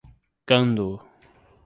[0.49, 0.87] Gandu